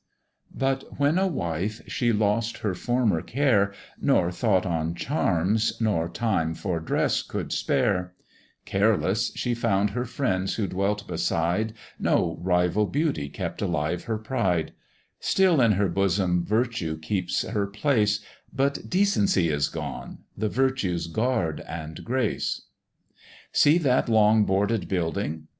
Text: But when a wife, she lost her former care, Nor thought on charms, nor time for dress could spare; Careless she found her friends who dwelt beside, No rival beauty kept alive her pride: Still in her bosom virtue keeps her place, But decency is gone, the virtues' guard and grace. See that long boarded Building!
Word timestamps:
But 0.55 0.99
when 0.99 1.19
a 1.19 1.27
wife, 1.27 1.79
she 1.85 2.11
lost 2.11 2.57
her 2.65 2.73
former 2.73 3.21
care, 3.21 3.71
Nor 3.99 4.31
thought 4.31 4.65
on 4.65 4.95
charms, 4.95 5.79
nor 5.79 6.09
time 6.09 6.55
for 6.55 6.79
dress 6.79 7.21
could 7.21 7.53
spare; 7.53 8.15
Careless 8.65 9.31
she 9.35 9.53
found 9.53 9.91
her 9.91 10.05
friends 10.05 10.55
who 10.55 10.65
dwelt 10.65 11.07
beside, 11.07 11.73
No 11.99 12.39
rival 12.41 12.87
beauty 12.87 13.29
kept 13.29 13.61
alive 13.61 14.05
her 14.05 14.17
pride: 14.17 14.73
Still 15.19 15.61
in 15.61 15.73
her 15.73 15.87
bosom 15.87 16.43
virtue 16.43 16.97
keeps 16.97 17.43
her 17.43 17.67
place, 17.67 18.21
But 18.51 18.89
decency 18.89 19.49
is 19.49 19.69
gone, 19.69 20.23
the 20.35 20.49
virtues' 20.49 21.05
guard 21.05 21.59
and 21.67 22.03
grace. 22.03 22.63
See 23.51 23.77
that 23.77 24.09
long 24.09 24.45
boarded 24.45 24.87
Building! 24.87 25.45